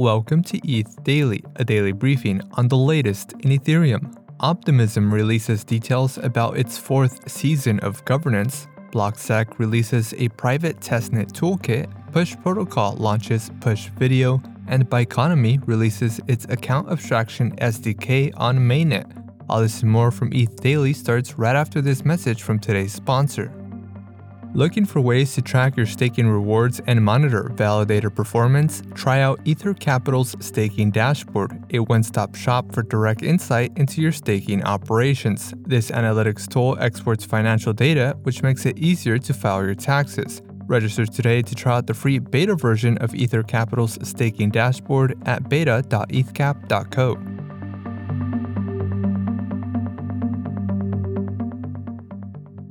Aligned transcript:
Welcome 0.00 0.42
to 0.44 0.58
ETH 0.66 1.04
Daily, 1.04 1.44
a 1.56 1.64
daily 1.66 1.92
briefing 1.92 2.40
on 2.54 2.68
the 2.68 2.76
latest 2.78 3.34
in 3.40 3.50
Ethereum. 3.50 4.16
Optimism 4.40 5.12
releases 5.12 5.62
details 5.62 6.16
about 6.16 6.56
its 6.56 6.78
fourth 6.78 7.30
season 7.30 7.78
of 7.80 8.02
governance. 8.06 8.66
BlockSec 8.92 9.58
releases 9.58 10.14
a 10.14 10.30
private 10.30 10.80
testnet 10.80 11.32
toolkit. 11.32 11.86
Push 12.12 12.34
Protocol 12.42 12.94
launches 12.94 13.50
Push 13.60 13.90
Video, 13.98 14.42
and 14.68 14.88
Biconomy 14.88 15.60
releases 15.66 16.18
its 16.28 16.46
account 16.46 16.90
abstraction 16.90 17.54
SDK 17.56 18.32
on 18.38 18.58
mainnet. 18.58 19.04
All 19.50 19.60
this 19.60 19.82
and 19.82 19.90
more 19.90 20.10
from 20.10 20.32
ETH 20.32 20.56
Daily 20.62 20.94
starts 20.94 21.38
right 21.38 21.54
after 21.54 21.82
this 21.82 22.06
message 22.06 22.42
from 22.42 22.58
today's 22.58 22.94
sponsor. 22.94 23.52
Looking 24.52 24.84
for 24.84 25.00
ways 25.00 25.32
to 25.34 25.42
track 25.42 25.76
your 25.76 25.86
staking 25.86 26.26
rewards 26.26 26.80
and 26.88 27.04
monitor 27.04 27.52
validator 27.54 28.12
performance? 28.12 28.82
Try 28.94 29.20
out 29.20 29.38
Ether 29.44 29.74
Capital's 29.74 30.34
Staking 30.40 30.90
Dashboard, 30.90 31.56
a 31.72 31.78
one 31.78 32.02
stop 32.02 32.34
shop 32.34 32.72
for 32.72 32.82
direct 32.82 33.22
insight 33.22 33.70
into 33.76 34.02
your 34.02 34.10
staking 34.10 34.64
operations. 34.64 35.54
This 35.58 35.92
analytics 35.92 36.48
tool 36.48 36.76
exports 36.80 37.24
financial 37.24 37.72
data, 37.72 38.16
which 38.24 38.42
makes 38.42 38.66
it 38.66 38.76
easier 38.76 39.18
to 39.18 39.32
file 39.32 39.64
your 39.64 39.76
taxes. 39.76 40.42
Register 40.66 41.06
today 41.06 41.42
to 41.42 41.54
try 41.54 41.76
out 41.76 41.86
the 41.86 41.94
free 41.94 42.18
beta 42.18 42.56
version 42.56 42.98
of 42.98 43.14
Ether 43.14 43.44
Capital's 43.44 43.98
staking 44.02 44.50
dashboard 44.50 45.16
at 45.26 45.48
beta.ethcap.co. 45.48 47.39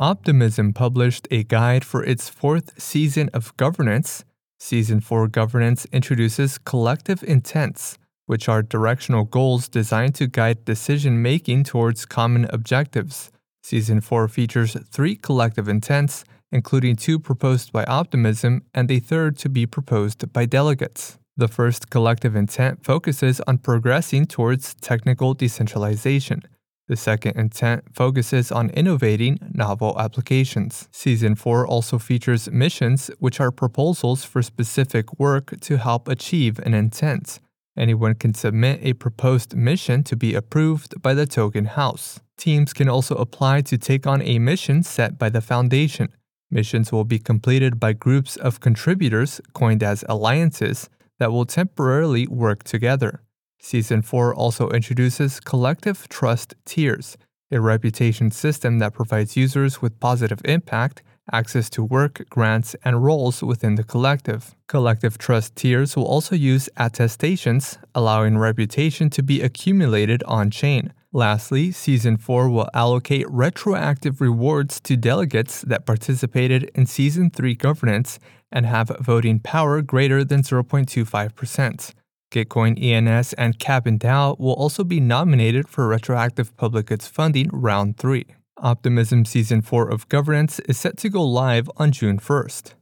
Optimism 0.00 0.72
published 0.72 1.28
a 1.30 1.44
guide 1.44 1.84
for 1.84 2.02
its 2.02 2.30
fourth 2.30 2.80
season 2.80 3.28
of 3.34 3.54
governance. 3.58 4.24
Season 4.58 4.98
4 4.98 5.28
governance 5.28 5.86
introduces 5.92 6.56
collective 6.56 7.22
intents, 7.22 7.98
which 8.24 8.48
are 8.48 8.62
directional 8.62 9.24
goals 9.24 9.68
designed 9.68 10.14
to 10.14 10.26
guide 10.26 10.64
decision 10.64 11.20
making 11.20 11.64
towards 11.64 12.06
common 12.06 12.46
objectives. 12.48 13.30
Season 13.62 14.00
4 14.00 14.26
features 14.28 14.74
three 14.90 15.16
collective 15.16 15.68
intents, 15.68 16.24
including 16.50 16.96
two 16.96 17.18
proposed 17.18 17.70
by 17.70 17.84
Optimism 17.84 18.62
and 18.72 18.90
a 18.90 19.00
third 19.00 19.36
to 19.36 19.50
be 19.50 19.66
proposed 19.66 20.32
by 20.32 20.46
delegates. 20.46 21.18
The 21.36 21.46
first 21.46 21.90
collective 21.90 22.34
intent 22.34 22.86
focuses 22.86 23.42
on 23.46 23.58
progressing 23.58 24.24
towards 24.24 24.74
technical 24.76 25.34
decentralization. 25.34 26.44
The 26.90 26.96
second 26.96 27.36
intent 27.36 27.84
focuses 27.94 28.50
on 28.50 28.70
innovating 28.70 29.38
novel 29.54 29.96
applications. 29.96 30.88
Season 30.90 31.36
4 31.36 31.64
also 31.64 32.00
features 32.00 32.50
missions, 32.50 33.12
which 33.20 33.38
are 33.38 33.52
proposals 33.52 34.24
for 34.24 34.42
specific 34.42 35.16
work 35.16 35.60
to 35.60 35.78
help 35.78 36.08
achieve 36.08 36.58
an 36.58 36.74
intent. 36.74 37.38
Anyone 37.76 38.16
can 38.16 38.34
submit 38.34 38.80
a 38.82 38.94
proposed 38.94 39.54
mission 39.54 40.02
to 40.02 40.16
be 40.16 40.34
approved 40.34 41.00
by 41.00 41.14
the 41.14 41.26
token 41.26 41.66
house. 41.66 42.18
Teams 42.36 42.72
can 42.72 42.88
also 42.88 43.14
apply 43.14 43.60
to 43.60 43.78
take 43.78 44.04
on 44.04 44.20
a 44.22 44.40
mission 44.40 44.82
set 44.82 45.16
by 45.16 45.28
the 45.28 45.40
foundation. 45.40 46.08
Missions 46.50 46.90
will 46.90 47.04
be 47.04 47.20
completed 47.20 47.78
by 47.78 47.92
groups 47.92 48.34
of 48.34 48.58
contributors, 48.58 49.40
coined 49.52 49.84
as 49.84 50.04
alliances, 50.08 50.88
that 51.20 51.30
will 51.30 51.46
temporarily 51.46 52.26
work 52.26 52.64
together. 52.64 53.22
Season 53.62 54.00
4 54.00 54.34
also 54.34 54.70
introduces 54.70 55.38
collective 55.38 56.08
trust 56.08 56.54
tiers, 56.64 57.18
a 57.52 57.60
reputation 57.60 58.30
system 58.30 58.78
that 58.78 58.94
provides 58.94 59.36
users 59.36 59.82
with 59.82 60.00
positive 60.00 60.40
impact, 60.46 61.02
access 61.30 61.68
to 61.70 61.84
work, 61.84 62.24
grants, 62.30 62.74
and 62.84 63.04
roles 63.04 63.42
within 63.42 63.74
the 63.74 63.84
collective. 63.84 64.54
Collective 64.66 65.18
trust 65.18 65.56
tiers 65.56 65.94
will 65.94 66.06
also 66.06 66.34
use 66.34 66.70
attestations, 66.78 67.78
allowing 67.94 68.38
reputation 68.38 69.10
to 69.10 69.22
be 69.22 69.42
accumulated 69.42 70.22
on 70.24 70.50
chain. 70.50 70.92
Lastly, 71.12 71.70
Season 71.70 72.16
4 72.16 72.48
will 72.48 72.68
allocate 72.72 73.28
retroactive 73.28 74.20
rewards 74.20 74.80
to 74.80 74.96
delegates 74.96 75.60
that 75.62 75.84
participated 75.84 76.70
in 76.74 76.86
Season 76.86 77.30
3 77.30 77.54
governance 77.56 78.18
and 78.50 78.64
have 78.64 78.96
voting 79.00 79.38
power 79.38 79.82
greater 79.82 80.24
than 80.24 80.42
0.25%. 80.42 81.94
Gitcoin 82.30 82.80
ENS 82.80 83.32
and 83.32 83.58
CapInDAO 83.58 84.38
will 84.38 84.52
also 84.52 84.84
be 84.84 85.00
nominated 85.00 85.68
for 85.68 85.88
retroactive 85.88 86.56
public 86.56 86.86
goods 86.86 87.08
funding 87.08 87.48
round 87.52 87.96
3. 87.96 88.24
Optimism 88.58 89.24
Season 89.24 89.62
4 89.62 89.88
of 89.88 90.08
Governance 90.08 90.60
is 90.60 90.78
set 90.78 90.96
to 90.98 91.08
go 91.08 91.24
live 91.24 91.68
on 91.76 91.90
June 91.90 92.18
1st. 92.18 92.74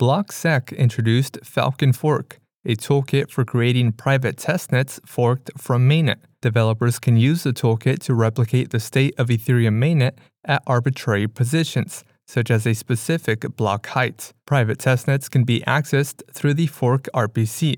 BlockSec 0.00 0.76
introduced 0.76 1.38
Falcon 1.44 1.92
Fork, 1.92 2.40
a 2.64 2.74
toolkit 2.74 3.30
for 3.30 3.44
creating 3.44 3.92
private 3.92 4.36
testnets 4.36 4.98
forked 5.06 5.50
from 5.56 5.88
mainnet. 5.88 6.18
Developers 6.42 6.98
can 6.98 7.16
use 7.16 7.44
the 7.44 7.52
toolkit 7.52 8.00
to 8.00 8.14
replicate 8.14 8.70
the 8.70 8.80
state 8.80 9.14
of 9.18 9.28
Ethereum 9.28 9.78
mainnet 9.78 10.14
at 10.44 10.62
arbitrary 10.66 11.28
positions, 11.28 12.04
such 12.26 12.50
as 12.50 12.66
a 12.66 12.74
specific 12.74 13.40
block 13.56 13.86
height. 13.88 14.32
Private 14.44 14.78
testnets 14.78 15.30
can 15.30 15.44
be 15.44 15.60
accessed 15.66 16.22
through 16.32 16.54
the 16.54 16.66
Fork 16.66 17.08
RPC, 17.14 17.76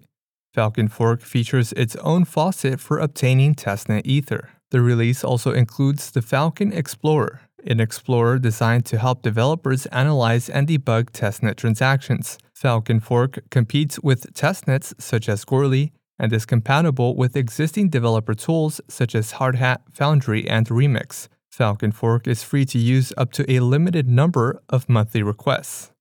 Falcon 0.53 0.88
Fork 0.88 1.22
features 1.22 1.72
its 1.72 1.94
own 1.97 2.25
faucet 2.25 2.81
for 2.81 2.99
obtaining 2.99 3.55
testnet 3.55 4.03
ether. 4.05 4.50
The 4.71 4.81
release 4.81 5.22
also 5.22 5.53
includes 5.53 6.11
the 6.11 6.22
Falcon 6.22 6.72
Explorer, 6.72 7.43
an 7.66 7.78
explorer 7.78 8.38
designed 8.38 8.84
to 8.87 8.99
help 8.99 9.22
developers 9.22 9.87
analyze 9.87 10.49
and 10.49 10.66
debug 10.66 11.10
testnet 11.10 11.56
transactions. 11.56 12.39
Falcon 12.53 13.00
Fork 13.00 13.41
competes 13.50 14.00
with 14.00 14.34
testnets 14.34 14.93
such 15.00 15.28
as 15.28 15.44
Goerli 15.44 15.93
and 16.19 16.33
is 16.33 16.47
compatible 16.47 17.16
with 17.16 17.37
existing 17.37 17.89
developer 17.89 18.34
tools 18.34 18.81
such 18.89 19.15
as 19.15 19.34
Hardhat, 19.34 19.78
Foundry, 19.94 20.49
and 20.49 20.66
Remix. 20.69 21.28
Falcon 21.50 21.93
Fork 21.93 22.27
is 22.27 22.43
free 22.43 22.65
to 22.66 22.78
use 22.78 23.12
up 23.16 23.33
to 23.33 23.50
a 23.50 23.60
limited 23.60 24.09
number 24.09 24.62
of 24.69 24.89
monthly 24.89 25.22
requests. 25.22 25.93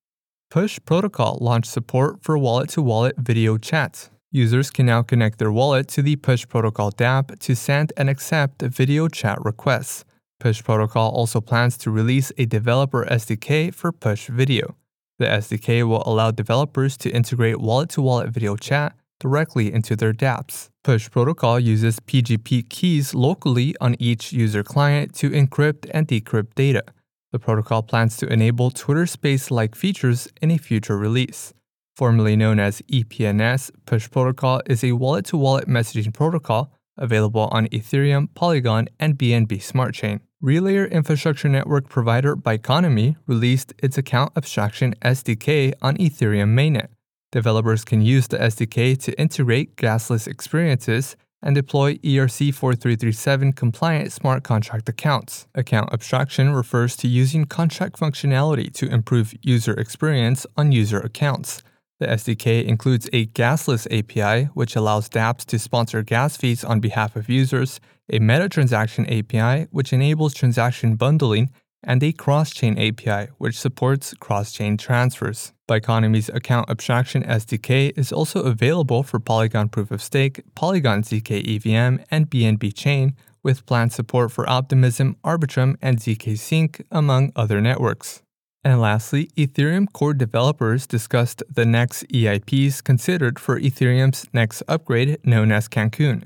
Push 0.50 0.80
Protocol 0.86 1.38
launched 1.40 1.72
support 1.72 2.24
for 2.24 2.38
wallet 2.38 2.70
to 2.70 2.82
wallet 2.82 3.16
video 3.18 3.58
chat. 3.58 4.10
Users 4.32 4.70
can 4.70 4.86
now 4.86 5.02
connect 5.02 5.40
their 5.40 5.52
wallet 5.52 5.88
to 5.88 6.04
the 6.04 6.16
Push 6.16 6.48
Protocol 6.48 6.92
dApp 6.92 7.40
to 7.40 7.56
send 7.56 7.92
and 7.98 8.08
accept 8.12 8.62
video 8.62 9.08
chat 9.08 9.40
requests. 9.44 10.06
Push 10.40 10.64
Protocol 10.64 11.10
also 11.10 11.42
plans 11.42 11.78
to 11.80 11.90
release 11.90 12.32
a 12.38 12.46
developer 12.46 13.06
SDK 13.06 13.74
for 13.74 13.92
Push 13.92 14.28
Video. 14.28 14.76
The 15.18 15.26
SDK 15.26 15.88
will 15.88 16.04
allow 16.06 16.30
developers 16.30 16.96
to 16.98 17.10
integrate 17.10 17.60
wallet 17.60 17.90
to 17.92 18.04
wallet 18.04 18.30
video 18.30 18.56
chat 18.56 18.96
directly 19.20 19.74
into 19.74 19.96
their 19.96 20.14
dApps. 20.14 20.70
Push 20.84 21.10
Protocol 21.10 21.60
uses 21.60 22.00
PGP 22.00 22.70
keys 22.70 23.16
locally 23.16 23.76
on 23.82 23.96
each 23.98 24.32
user 24.32 24.62
client 24.62 25.16
to 25.16 25.32
encrypt 25.32 25.90
and 25.92 26.08
decrypt 26.08 26.54
data. 26.54 26.84
The 27.32 27.40
protocol 27.40 27.82
plans 27.82 28.16
to 28.18 28.32
enable 28.32 28.70
Twitter 28.70 29.08
Space 29.08 29.50
like 29.50 29.74
features 29.74 30.28
in 30.40 30.52
a 30.52 30.58
future 30.60 30.98
release. 30.98 31.52
Formerly 32.00 32.38
known 32.38 32.62
as 32.62 32.82
EPNS, 32.84 33.72
Push 33.86 34.10
Protocol 34.10 34.62
is 34.66 34.86
a 34.86 34.94
wallet 34.94 35.26
to 35.26 35.36
wallet 35.36 35.68
messaging 35.68 36.14
protocol 36.14 36.72
available 36.96 37.50
on 37.52 37.68
Ethereum, 37.68 38.34
Polygon, 38.36 38.88
and 39.02 39.18
BNB 39.18 39.62
Smart 39.62 39.96
Chain. 39.96 40.22
Relayer 40.42 40.90
infrastructure 40.90 41.50
network 41.50 41.90
provider 41.90 42.38
Biconomy 42.38 43.18
released 43.28 43.74
its 43.84 43.98
account 43.98 44.32
abstraction 44.38 44.96
SDK 45.02 45.74
on 45.82 45.98
Ethereum 45.98 46.54
mainnet. 46.54 46.88
Developers 47.34 47.84
can 47.84 48.02
use 48.02 48.30
the 48.30 48.38
SDK 48.38 48.98
to 49.04 49.20
integrate 49.20 49.76
gasless 49.76 50.26
experiences 50.26 51.18
and 51.44 51.54
deploy 51.54 51.96
ERC 51.96 52.54
4337 52.54 53.52
compliant 53.52 54.14
smart 54.14 54.46
contract 54.46 54.88
accounts. 54.88 55.48
Account 55.54 55.92
abstraction 55.92 56.54
refers 56.54 56.96
to 56.96 57.10
using 57.10 57.44
contract 57.44 58.00
functionality 58.00 58.72
to 58.76 58.88
improve 58.88 59.34
user 59.42 59.74
experience 59.74 60.48
on 60.56 60.72
user 60.72 61.02
accounts. 61.02 61.62
The 62.00 62.08
SDK 62.08 62.64
includes 62.64 63.10
a 63.12 63.26
gasless 63.28 63.86
API, 63.92 64.46
which 64.54 64.78
allows 64.78 65.10
dApps 65.10 65.46
to 65.48 65.60
sponsor 65.60 66.02
gas 66.02 66.38
fees 66.38 66.64
on 66.64 66.80
behalf 66.80 67.18
of 67.18 67.30
users, 67.30 67.82
a 68.10 68.20
meta 68.20 68.48
transaction 68.48 69.06
API, 69.08 69.68
which 69.72 69.92
enables 69.92 70.34
transaction 70.34 70.96
bundling, 70.96 71.50
and 71.84 72.02
a 72.02 72.14
cross 72.14 72.52
chain 72.52 72.78
API, 72.80 73.32
which 73.38 73.60
supports 73.60 74.14
cross 74.14 74.54
chain 74.54 74.78
transfers. 74.78 75.52
Biconomy's 75.68 76.30
account 76.30 76.70
abstraction 76.70 77.24
SDK 77.24 77.98
is 77.98 78.12
also 78.12 78.44
available 78.44 79.04
for 79.04 79.20
Polygon 79.20 79.68
Proof 79.68 79.92
of 79.92 80.02
Stake, 80.02 80.42
Polygon 80.56 81.04
ZK 81.04 81.46
EVM, 81.56 82.02
and 82.10 82.30
BNB 82.30 82.74
Chain, 82.74 83.16
with 83.44 83.66
planned 83.66 83.94
support 83.94 84.32
for 84.32 84.50
Optimism, 84.50 85.18
Arbitrum, 85.24 85.76
and 85.82 86.00
ZK 86.00 86.38
Sync, 86.38 86.86
among 86.92 87.32
other 87.36 87.62
networks. 87.62 88.22
And 88.64 88.82
lastly, 88.82 89.28
Ethereum 89.38 89.92
core 89.92 90.14
developers 90.14 90.86
discussed 90.86 91.44
the 91.50 91.66
next 91.66 92.04
EIPs 92.10 92.84
considered 92.84 93.40
for 93.40 93.60
Ethereum's 93.60 94.28
next 94.34 94.62
upgrade 94.68 95.18
known 95.24 95.52
as 95.52 95.70
Cancun. 95.70 96.24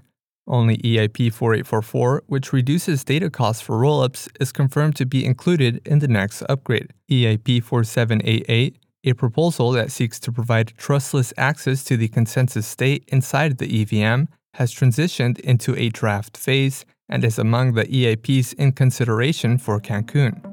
Only 0.47 0.77
EIP 0.77 1.31
4844, 1.31 2.23
which 2.27 2.51
reduces 2.51 3.03
data 3.03 3.29
costs 3.29 3.61
for 3.61 3.77
rollups, 3.77 4.27
is 4.41 4.51
confirmed 4.51 4.95
to 4.97 5.05
be 5.05 5.25
included 5.25 5.81
in 5.85 5.99
the 5.99 6.07
next 6.07 6.43
upgrade. 6.49 6.91
EIP 7.09 7.63
4788, 7.63 8.77
A 9.05 9.13
proposal 9.13 9.71
that 9.71 9.91
seeks 9.91 10.19
to 10.19 10.31
provide 10.31 10.73
trustless 10.75 11.33
access 11.37 11.83
to 11.85 11.95
the 11.95 12.09
consensus 12.09 12.67
state 12.67 13.05
inside 13.07 13.57
the 13.57 13.81
EVM 13.81 14.25
has 14.55 14.73
transitioned 14.73 15.39
into 15.39 15.75
a 15.77 15.89
draft 15.89 16.35
phase 16.35 16.83
and 17.07 17.23
is 17.23 17.39
among 17.39 17.73
the 17.73 17.85
EIPs 17.85 18.53
in 18.55 18.71
consideration 18.71 19.57
for 19.57 19.79
Cancun. 19.79 20.52